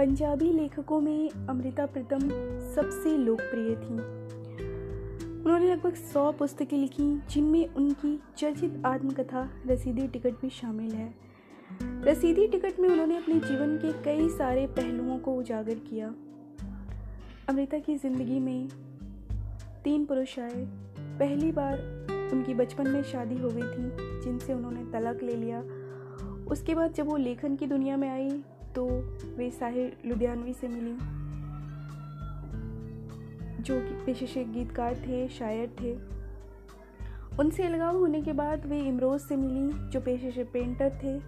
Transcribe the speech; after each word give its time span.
पंजाबी 0.00 0.52
लेखकों 0.52 1.00
में 1.00 1.30
अमृता 1.48 1.86
प्रीतम 1.86 2.18
सबसे 2.74 3.16
लोकप्रिय 3.16 3.74
थी। 3.76 3.94
उन्होंने 5.44 5.72
लगभग 5.72 5.94
सौ 5.94 6.32
पुस्तकें 6.32 6.78
लिखीं, 6.78 7.18
जिनमें 7.30 7.74
उनकी 7.74 8.20
चर्चित 8.36 8.82
आत्मकथा 8.86 9.50
रसीदी 9.66 10.08
टिकट 10.08 10.30
भी 10.30 10.50
शामिल 10.50 10.92
है। 10.92 11.14
रसीदी 12.04 12.46
टिकट 12.46 12.80
में 12.80 12.88
उन्होंने 12.88 13.16
अपने 13.16 13.34
जीवन 13.34 13.76
के 13.76 13.92
कई 14.02 14.28
सारे 14.28 14.66
पहलुओं 14.66 15.18
को 15.18 15.34
उजागर 15.34 15.74
किया। 15.74 16.14
अमृता 17.48 17.78
की 17.78 17.96
ज़िंदगी 17.96 18.40
में 18.40 18.68
तीन 19.84 20.04
पुरुष 20.04 20.38
आए। 20.38 20.64
पहली 20.98 21.52
बार 21.52 21.78
उनकी 22.32 22.54
बचपन 22.54 22.88
में 22.88 23.02
शादी 23.02 23.36
हो 23.36 23.48
गई 23.48 23.62
थी, 23.62 24.20
जिनसे 24.20 24.52
उन्होंने 24.52 24.84
तलाक 24.84 25.22
ले 25.22 25.36
लिया। 25.36 25.60
उसके 26.50 26.74
बाद 26.74 26.92
जब 26.92 27.06
वो 27.06 27.16
लेखन 27.16 27.56
की 27.56 27.66
दुनिया 27.66 27.96
में 27.96 28.08
आई 28.08 28.42
तो 28.74 28.86
वे 29.36 29.50
साहिर 29.50 29.96
लुधियानवी 30.06 30.52
से 30.52 30.68
मिली, 30.68 30.96
जो 33.62 33.80
कि 33.80 33.94
पेशे 34.04 34.44
गीतकार 34.44 34.94
थे, 34.96 35.28
शायर 35.28 35.74
थे। 35.80 35.92
उनसे 37.38 37.62
अलगाव 37.62 37.96
होने 37.96 38.22
के 38.22 38.32
बाद 38.32 38.66
वे 38.66 38.80
इमरोज़ 38.80 39.22
से 39.22 39.36
मिली, 39.36 39.90
जो 39.90 40.00
पेशे 40.00 40.30
से 40.30 40.44
पेंटर 40.44 40.90
थे। 41.02 41.18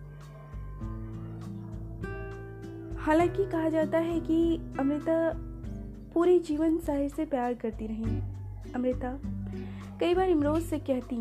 हालाँकि 3.01 3.45
कहा 3.45 3.69
जाता 3.69 3.99
है 3.99 4.21
कि 4.21 4.61
अमृता 4.81 5.33
पूरे 6.15 6.39
जीवन 6.39 6.79
साहिर 6.79 7.09
से 7.09 7.25
प्यार 7.25 7.55
करती 7.55 7.87
रही। 7.87 8.21
अमृता 8.75 9.19
कई 10.01 10.15
बार 10.15 10.29
इमरोज 10.29 10.63
से 10.63 10.79
कहती, 10.79 11.17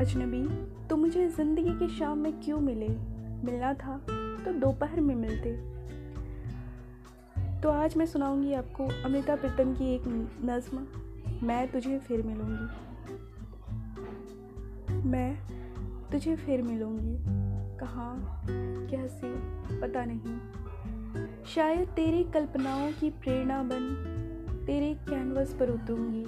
अजनबी 0.00 0.42
तो 0.88 0.96
मुझे 0.96 1.28
ज़िंदगी 1.28 1.78
की 1.78 1.88
शाम 1.88 2.18
में 2.18 2.32
क्यों 2.40 2.60
मिले? 2.60 3.15
मिलना 3.44 3.74
था 3.74 3.98
तो 4.44 4.52
दोपहर 4.52 5.00
में 5.00 5.14
मिलते। 5.14 5.76
तो 7.60 7.68
आज 7.68 7.96
मैं 7.96 8.06
सुनाऊँगी 8.06 8.52
आपको 8.52 8.84
अमृता 9.04 9.36
प्रीतम 9.36 9.74
की 9.74 9.94
एक 9.94 10.02
नज्म। 10.44 10.86
मैं 11.46 11.72
तुझे 11.72 11.98
फिर 11.98 12.22
मिलूँगी। 12.22 12.86
मैं 15.08 15.38
तुझे 16.12 16.36
फिर 16.36 16.62
मिलूँगी। 16.62 17.16
कहाँ, 17.78 18.42
कैसे, 18.90 19.32
पता 19.80 20.04
नहीं। 20.04 20.38
शायद 21.44 21.88
तेरी 21.88 22.24
कल्पनाओं 22.24 22.92
की 22.92 23.10
प्रेरणा 23.10 23.62
बन, 23.62 24.12
तेरे 24.66 24.94
कैनवस 24.94 25.54
पर 25.54 25.70
उतरूँगी, 25.70 26.26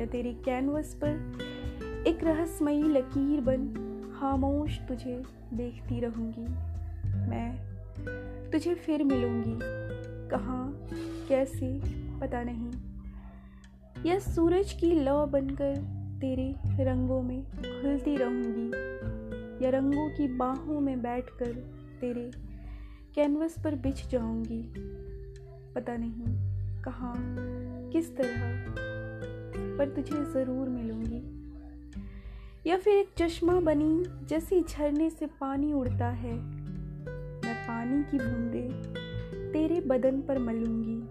या 0.00 0.06
तेरे 0.06 0.32
कैनवस 0.34 0.94
पर 0.94 1.38
एक 2.06 2.24
रहस्यमयी 2.24 2.82
लकीर 2.82 3.40
बन। 3.40 3.90
खामोश 4.24 4.78
तुझे 4.78 5.22
देखती 5.54 6.00
रहूँगी। 6.00 6.44
मैं 7.28 7.56
तुझे 8.52 8.74
फिर 8.74 9.04
मिलूँगी। 9.04 9.58
कहाँ, 10.30 10.86
कैसे, 11.28 11.78
पता 12.20 12.42
नहीं। 12.42 12.70
या 14.06 14.18
सूरज 14.18 14.72
की 14.72 14.92
लौ 14.92 15.26
बनकर 15.26 15.76
तेरे 16.20 16.54
रंगों 16.84 17.22
में 17.22 17.44
खुलती 17.44 18.16
रहूँगी। 18.16 18.68
या 19.64 19.70
रंगों 19.70 20.10
की 20.10 20.28
बाहों 20.28 20.80
में 20.80 21.02
बैठकर 21.02 21.52
तेरे 22.00 22.30
कैनवस 23.14 23.54
पर 23.64 23.74
बिछ 23.74 24.08
जाऊँगी। 24.08 24.62
पता 25.74 25.96
नहीं 25.96 26.24
कहाँ, 26.82 27.14
किस 27.92 28.16
तरह, 28.16 28.64
पर 29.78 29.88
तुझे 29.88 30.24
ज़रूर 30.24 30.68
मिलूँगी। 30.68 31.23
या 32.66 32.76
फिर 32.76 32.94
एक 32.94 33.08
चश्मा 33.18 33.60
बनी 33.60 34.26
जैसे 34.26 34.62
झरने 34.62 35.10
से 35.10 35.26
पानी 35.26 35.72
उड़ता 35.72 36.08
है। 36.08 36.34
मैं 36.34 37.54
पानी 37.66 38.02
की 38.02 38.18
बूंदे 38.18 38.68
तेरे 39.52 39.80
बदन 39.80 40.20
पर 40.20 40.38
मलूँगी 40.38 41.02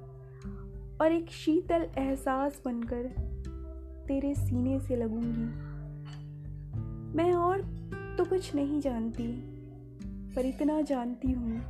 और 1.01 1.11
एक 1.11 1.29
शीतल 1.29 1.87
एहसास 1.97 2.61
बनकर 2.65 3.03
तेरे 4.07 4.33
सीने 4.35 4.79
से 4.79 4.95
लगूँगी। 4.95 5.45
मैं 7.17 7.33
और 7.33 7.61
तो 8.17 8.25
कुछ 8.25 8.55
नहीं 8.55 8.81
जानती, 8.81 9.27
पर 10.35 10.45
इतना 10.45 10.81
जानती 10.81 11.31
हूँ 11.31 11.61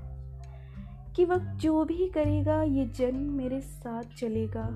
कि 1.15 1.25
वक्त 1.25 1.59
जो 1.59 1.85
भी 1.85 2.09
करेगा, 2.09 2.63
ये 2.63 2.85
जन्म 2.85 3.31
मेरे 3.31 3.61
साथ 3.61 4.03
चलेगा। 4.03 4.67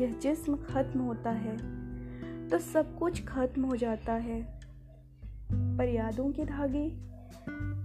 यह 0.00 0.18
जिस्म 0.22 0.56
खत्म 0.56 1.00
होता 1.00 1.30
है। 1.30 1.79
तो 2.50 2.58
सब 2.58 2.98
कुछ 2.98 3.24
खत्म 3.24 3.64
हो 3.64 3.76
जाता 3.76 4.12
है। 4.12 4.60
पर 5.52 5.88
यादों 5.88 6.32
के 6.32 6.44
धागे 6.44 6.90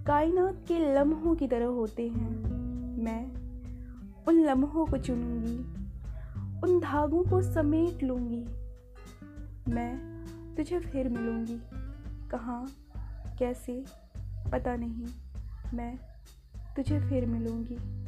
कायनात 0.04 0.66
के 0.68 0.96
लम्हों 0.96 1.36
की 1.36 1.48
तरह 1.48 1.66
होते 1.66 2.08
हैं। 2.08 2.30
मैं 3.04 3.26
उन 4.28 4.44
लम्हों 4.44 4.86
को 4.86 4.98
चुनूँगी, 4.98 5.58
उन 6.64 6.80
धागों 6.80 7.24
को 7.24 7.42
समेट 7.42 8.04
लूँगी। 8.04 8.46
मैं 9.72 10.16
तुझे 10.56 10.80
फिर 10.80 11.10
मिलूँगी। 11.10 11.62
कहाँ, 12.30 12.68
कैसे, 13.40 13.86
पता 14.52 14.76
नहीं। 14.76 15.08
मैं 15.74 16.00
तुझे 16.76 17.00
फिर 17.00 17.26
मिलूँगी। 17.26 18.05